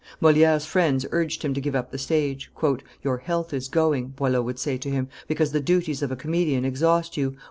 [0.19, 2.49] Moliere's friends urged him to give up the stage.
[3.03, 6.65] "Your health is going," Boileau would say to him, "because the duties of a comedian
[6.65, 7.37] exhaust you.